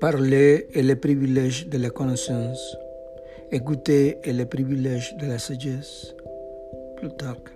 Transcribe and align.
Parler 0.00 0.68
est 0.74 0.84
le 0.84 0.94
privilège 0.94 1.66
de 1.66 1.76
la 1.76 1.90
connaissance. 1.90 2.76
Écouter 3.50 4.18
est 4.22 4.32
le 4.32 4.46
privilège 4.46 5.16
de 5.16 5.26
la 5.26 5.40
sagesse. 5.40 6.14
Plutarque. 6.96 7.50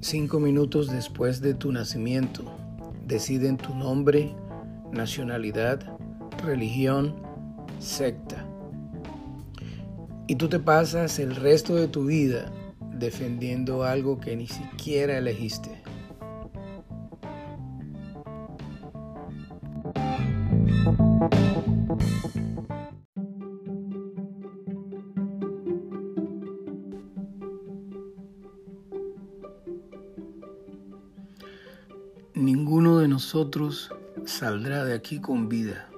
Cinco 0.00 0.40
minutos 0.40 0.88
después 0.90 1.40
de 1.40 1.52
tu 1.52 1.68
nacimiento, 1.68 2.42
deciden 3.06 3.56
tu 3.56 3.72
nombre, 3.72 4.34
nacionalidad, 4.92 5.93
religión, 6.44 7.16
secta. 7.78 8.46
Y 10.26 10.36
tú 10.36 10.48
te 10.48 10.58
pasas 10.58 11.18
el 11.18 11.36
resto 11.36 11.74
de 11.74 11.88
tu 11.88 12.06
vida 12.06 12.52
defendiendo 12.92 13.84
algo 13.84 14.18
que 14.18 14.36
ni 14.36 14.46
siquiera 14.46 15.18
elegiste. 15.18 15.82
Ninguno 32.34 32.98
de 32.98 33.08
nosotros 33.08 33.90
saldrá 34.24 34.84
de 34.84 34.94
aquí 34.94 35.20
con 35.20 35.48
vida. 35.48 35.88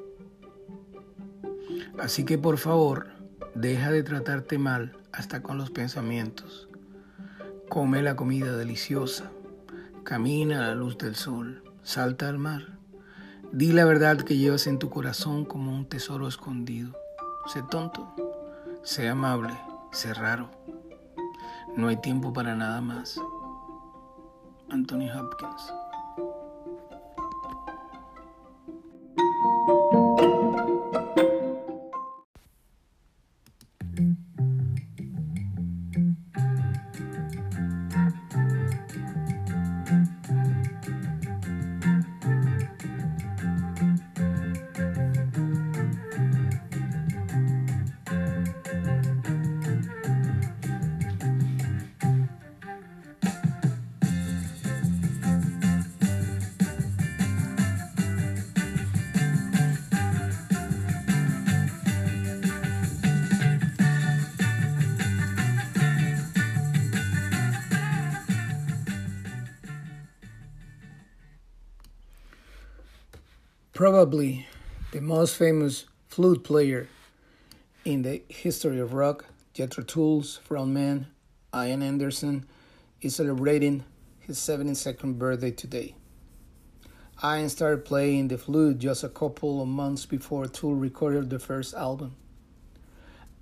Así 1.98 2.24
que 2.24 2.36
por 2.36 2.58
favor, 2.58 3.08
deja 3.54 3.90
de 3.90 4.02
tratarte 4.02 4.58
mal 4.58 4.98
hasta 5.12 5.42
con 5.42 5.56
los 5.56 5.70
pensamientos. 5.70 6.68
Come 7.68 8.02
la 8.02 8.16
comida 8.16 8.56
deliciosa. 8.56 9.30
Camina 10.04 10.58
a 10.58 10.68
la 10.68 10.74
luz 10.74 10.98
del 10.98 11.16
sol. 11.16 11.64
Salta 11.82 12.28
al 12.28 12.38
mar. 12.38 12.78
Di 13.50 13.72
la 13.72 13.84
verdad 13.84 14.18
que 14.18 14.36
llevas 14.36 14.66
en 14.66 14.78
tu 14.78 14.90
corazón 14.90 15.44
como 15.44 15.74
un 15.74 15.88
tesoro 15.88 16.28
escondido. 16.28 16.94
Sé 17.46 17.62
tonto. 17.62 18.14
Sé 18.82 19.08
amable. 19.08 19.58
Sé 19.90 20.12
raro. 20.12 20.50
No 21.76 21.88
hay 21.88 21.96
tiempo 21.96 22.32
para 22.32 22.54
nada 22.54 22.80
más. 22.80 23.20
Anthony 24.68 25.10
Hopkins. 25.10 25.72
Probably 73.76 74.46
the 74.92 75.02
most 75.02 75.36
famous 75.36 75.84
flute 76.08 76.42
player 76.42 76.88
in 77.84 78.00
the 78.00 78.22
history 78.26 78.80
of 78.80 78.94
rock, 78.94 79.26
Jethro 79.52 79.84
Tull's 79.84 80.40
frontman 80.48 81.08
Ian 81.54 81.82
Anderson, 81.82 82.46
is 83.02 83.16
celebrating 83.16 83.84
his 84.20 84.38
72nd 84.38 85.18
birthday 85.18 85.50
today. 85.50 85.94
Ian 87.22 87.50
started 87.50 87.84
playing 87.84 88.28
the 88.28 88.38
flute 88.38 88.78
just 88.78 89.04
a 89.04 89.10
couple 89.10 89.60
of 89.60 89.68
months 89.68 90.06
before 90.06 90.46
Tool 90.46 90.74
recorded 90.74 91.28
the 91.28 91.38
first 91.38 91.74
album. 91.74 92.16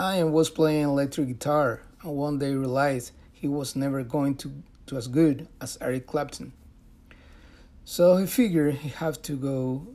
Ian 0.01 0.33
was 0.33 0.51
playing 0.51 0.83
electric 0.83 1.29
guitar 1.29 1.81
and 2.03 2.17
one 2.17 2.41
day 2.41 2.55
realized 2.55 3.13
he 3.33 3.47
was 3.47 3.77
never 3.77 4.03
going 4.03 4.35
to 4.39 4.51
do 4.87 4.97
as 4.97 5.07
good 5.07 5.47
as 5.61 5.79
Eric 5.81 6.09
Clapton. 6.09 6.53
So 7.85 8.17
he 8.17 8.27
figured 8.27 8.75
he 8.75 8.89
had 8.89 9.23
to 9.23 9.37
go 9.37 9.95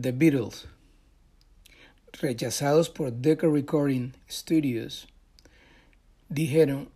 The 0.00 0.10
Beatles, 0.10 0.66
rechazados 2.20 2.90
por 2.90 3.12
Decca 3.12 3.46
Recording 3.46 4.12
Studios, 4.28 5.06
dijeron, 6.28 6.88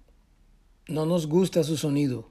no 0.89 1.07
nos 1.07 1.29
gusta 1.29 1.63
su 1.63 1.77
sonido, 1.77 2.29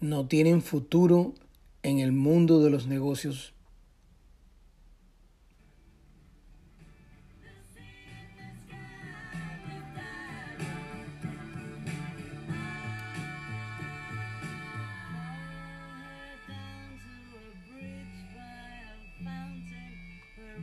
no 0.00 0.26
tienen 0.26 0.62
futuro 0.62 1.34
en 1.82 1.98
el 1.98 2.12
mundo 2.12 2.62
de 2.62 2.70
los 2.70 2.86
negocios. 2.86 3.52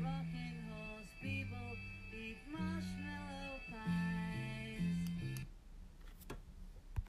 walking 0.07 0.55
horse 0.71 1.11
people 1.21 1.69
eat 2.13 2.37
marshmallows. 2.51 3.16